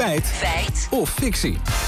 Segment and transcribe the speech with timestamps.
[0.00, 0.26] Feit.
[0.26, 0.88] Feit.
[0.90, 1.79] Of fictie.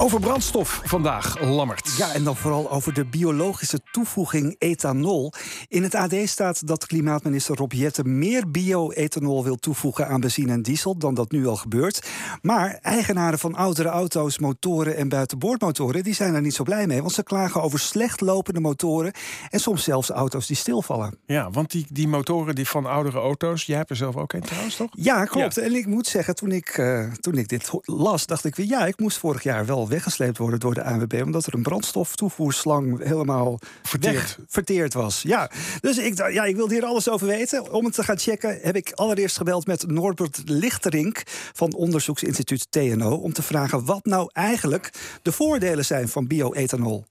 [0.00, 1.94] Over brandstof vandaag, Lammert.
[1.96, 5.32] Ja, en dan vooral over de biologische toevoeging ethanol.
[5.68, 10.62] In het AD staat dat klimaatminister Rob Jette meer bio-ethanol wil toevoegen aan benzine en
[10.62, 12.08] diesel dan dat nu al gebeurt.
[12.42, 17.00] Maar eigenaren van oudere auto's, motoren en buitenboordmotoren, die zijn er niet zo blij mee.
[17.00, 19.12] Want ze klagen over slecht lopende motoren
[19.50, 21.18] en soms zelfs auto's die stilvallen.
[21.26, 24.40] Ja, want die, die motoren die van oudere auto's, jij hebt er zelf ook een
[24.40, 24.90] trouwens, toch?
[24.92, 25.58] Ja, klopt.
[25.58, 28.86] En ik moet zeggen, toen ik, uh, toen ik dit las, dacht ik weer, ja,
[28.86, 31.20] ik moest vorig jaar wel weggesleept worden door de ANWB...
[31.24, 35.22] omdat er een brandstoftoevoerslang helemaal verteerd, verteerd was.
[35.22, 37.72] Ja, dus ik, ja, ik wilde hier alles over weten.
[37.72, 41.22] Om het te gaan checken heb ik allereerst gebeld met Norbert Lichterink...
[41.52, 44.90] van onderzoeksinstituut TNO, om te vragen wat nou eigenlijk
[45.22, 47.04] de voordelen zijn van bioethanol.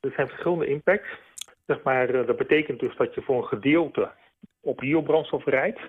[0.00, 1.08] Er zijn verschillende impacts.
[1.66, 4.10] Zeg maar, eh, dat betekent dus dat je voor een gedeelte
[4.60, 5.80] op biobrandstof rijdt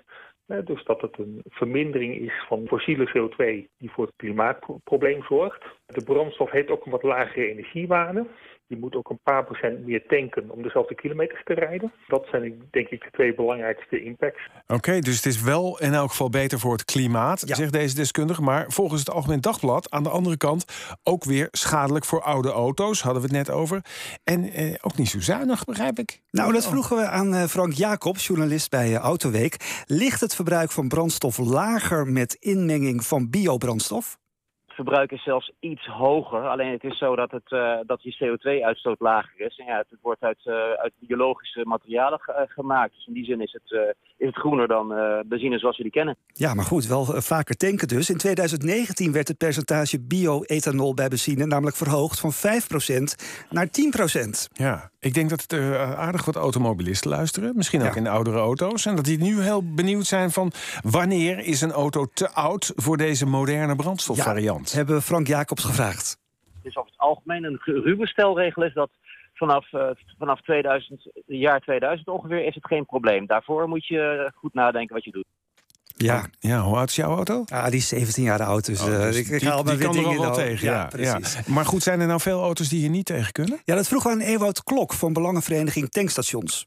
[0.48, 5.64] dus dat het een vermindering is van fossiele CO2 die voor het klimaatprobleem zorgt.
[5.94, 8.28] De brandstof heeft ook een wat lagere energiewaarde.
[8.68, 11.92] Je moet ook een paar procent meer tanken om dezelfde kilometers te rijden.
[12.08, 14.50] Dat zijn denk ik de twee belangrijkste impacts.
[14.68, 18.42] Oké, dus het is wel in elk geval beter voor het klimaat, zegt deze deskundige.
[18.42, 20.66] Maar volgens het Algemeen Dagblad aan de andere kant
[21.04, 23.02] ook weer schadelijk voor oude auto's.
[23.02, 23.82] Hadden we het net over.
[24.24, 26.22] En eh, ook niet zo zuinig, begrijp ik.
[26.32, 29.84] Nou, dat vroegen we aan eh, Frank Jacobs, journalist bij uh, Autoweek.
[29.86, 34.18] Ligt het verbruik van brandstof lager met inmenging van biobrandstof?
[34.78, 36.48] Verbruik is zelfs iets hoger.
[36.48, 39.58] Alleen het is zo dat, het, uh, dat je CO2-uitstoot lager is.
[39.58, 42.94] En ja, het, wordt uit, uh, uit biologische materialen ge gemaakt.
[42.94, 43.82] Dus in die zin is het, uh,
[44.18, 44.88] is het groener dan
[45.28, 46.18] benzine zoals we die kennen.
[46.34, 48.10] Ja, maar goed, wel vaker tanken dus.
[48.10, 52.36] In 2019 werd het percentage bio-ethanol bij benzine namelijk verhoogd van 5%
[53.50, 54.48] naar 10%.
[54.54, 55.54] Ja, ik denk dat het
[55.98, 57.56] aardig wat automobilisten luisteren.
[57.56, 58.86] Misschien ook in oudere auto's.
[58.86, 60.52] En dat die nu heel benieuwd zijn van
[60.84, 64.66] wanneer is een auto te oud voor deze moderne brandstofvariant.
[64.67, 66.18] Ja, hebben Frank Jacobs gevraagd.
[66.56, 68.90] Het is over het algemeen een ruwe stelregel is dat
[69.34, 73.26] vanaf, uh, vanaf 2000, jaar 2000 ongeveer is het geen probleem.
[73.26, 75.26] Daarvoor moet je goed nadenken wat je doet.
[75.98, 76.26] Ja.
[76.40, 77.44] ja, hoe oud is jouw auto?
[77.46, 79.86] Ah, die is 17 jaar oud, dus, oh, dus ik, ik die, haal die weer
[79.86, 80.34] kan dingen er wel dan.
[80.34, 80.68] tegen.
[80.68, 81.34] Ja, precies.
[81.34, 81.54] Ja.
[81.54, 83.62] Maar goed, zijn er nou veel auto's die je niet tegen kunnen?
[83.64, 86.66] Ja, dat vroeg aan Ewout Klok van Belangenvereniging Tankstations.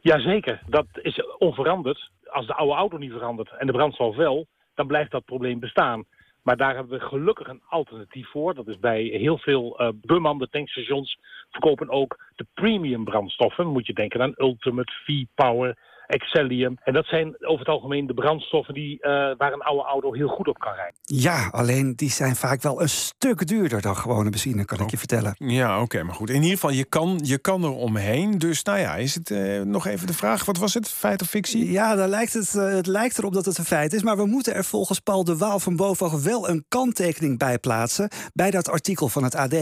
[0.00, 2.10] Jazeker, dat is onveranderd.
[2.24, 6.04] Als de oude auto niet verandert en de brandstof wel, dan blijft dat probleem bestaan.
[6.48, 8.54] Maar daar hebben we gelukkig een alternatief voor.
[8.54, 11.18] Dat is bij heel veel uh, bemande tankstations
[11.50, 13.66] verkopen ook de premium brandstoffen.
[13.66, 16.76] Moet je denken aan Ultimate, V-Power, Excellium.
[16.84, 20.28] En dat zijn over het algemeen de brandstoffen die, uh, waar een oude auto heel
[20.28, 20.94] goed op kan rijden.
[21.02, 24.98] Ja, alleen die zijn vaak wel een stuk duurder dan gewone benzine, kan ik je
[24.98, 25.34] vertellen.
[25.38, 26.30] Ja, oké, okay, maar goed.
[26.30, 28.38] In ieder geval, je kan, je kan er omheen.
[28.38, 31.28] Dus nou ja, is het uh, nog even de vraag, wat was het, feit of
[31.28, 31.70] fictie?
[31.70, 34.02] Ja, daar lijkt het, uh, het lijkt erop dat het een feit is.
[34.02, 38.08] Maar we moeten er volgens Paul de Waal van Bovenhoog wel een kanttekening bij plaatsen...
[38.34, 39.54] bij dat artikel van het AD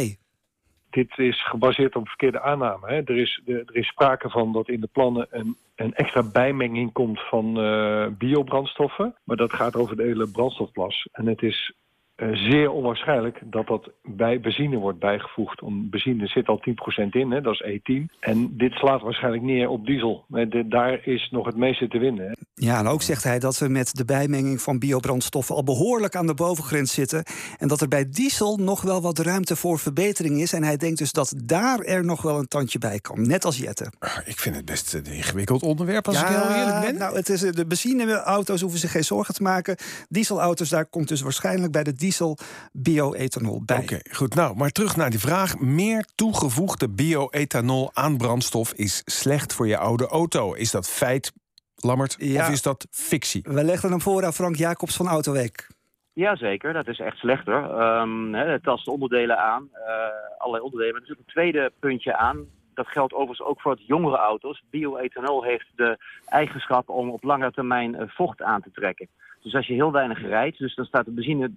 [0.96, 2.86] dit is gebaseerd op verkeerde aanname.
[2.86, 2.94] Hè.
[2.94, 7.20] Er, is, er is sprake van dat in de plannen een, een extra bijmenging komt
[7.20, 9.14] van uh, biobrandstoffen.
[9.24, 11.08] Maar dat gaat over de hele brandstofplas.
[11.12, 11.72] En het is
[12.16, 15.62] zeer onwaarschijnlijk dat dat bij benzine wordt bijgevoegd.
[15.62, 18.16] Om benzine zit al 10% in, hè, dat is E10.
[18.20, 20.24] En dit slaat waarschijnlijk neer op diesel.
[20.28, 22.26] De, daar is nog het meeste te winnen.
[22.26, 22.32] Hè.
[22.54, 26.26] Ja, en ook zegt hij dat we met de bijmenging van biobrandstoffen al behoorlijk aan
[26.26, 27.24] de bovengrens zitten.
[27.58, 30.52] En dat er bij diesel nog wel wat ruimte voor verbetering is.
[30.52, 33.26] En hij denkt dus dat daar er nog wel een tandje bij kan.
[33.26, 33.92] Net als Jette.
[34.24, 36.98] Ik vind het best een ingewikkeld onderwerp als ja, ik heel eerlijk ben.
[36.98, 39.76] Nou, het is, de benzineauto's hoeven zich geen zorgen te maken.
[40.08, 42.38] Dieselauto's, daar komt dus waarschijnlijk bij de diesel
[42.72, 43.76] bio-ethanol bij.
[43.76, 44.34] Oké, okay, goed.
[44.34, 45.58] Nou, maar terug naar die vraag.
[45.58, 50.54] Meer toegevoegde bio-ethanol aan brandstof is slecht voor je oude auto.
[50.54, 51.32] Is dat feit,
[51.76, 52.42] Lammert, ja.
[52.42, 53.42] of is dat fictie?
[53.48, 55.68] We legden hem voor aan Frank Jacobs van Autoweek.
[56.12, 57.58] Jazeker, dat is echt slechter.
[58.00, 60.92] Um, het tast onderdelen aan, uh, allerlei onderdelen.
[60.92, 62.46] Maar er zit een tweede puntje aan.
[62.74, 64.62] Dat geldt overigens ook voor het jongere auto's.
[64.70, 69.08] Bioethanol heeft de eigenschap om op lange termijn uh, vocht aan te trekken.
[69.46, 71.50] Dus als je heel weinig rijdt, dus dan staat de benzine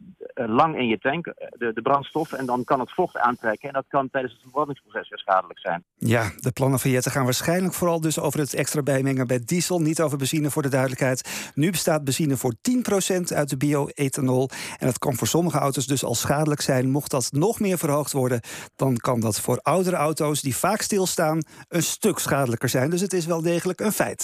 [0.47, 3.67] lang in je tank, de, de, brandstof, en dan kan het vocht aantrekken.
[3.67, 5.83] En dat kan tijdens het verbrandingsproces weer schadelijk zijn.
[5.95, 9.79] Ja, de plannen van Jette gaan waarschijnlijk vooral dus over het extra bijmengen bij diesel,
[9.79, 11.51] niet over benzine voor de duidelijkheid.
[11.55, 14.49] Nu bestaat benzine voor 10% uit de bio-ethanol.
[14.77, 16.89] En dat kan voor sommige auto's dus al schadelijk zijn.
[16.89, 18.41] Mocht dat nog meer verhoogd worden,
[18.75, 22.89] dan kan dat voor oudere auto's die vaak stilstaan een stuk schadelijker zijn.
[22.89, 24.17] Dus het is wel degelijk een feit.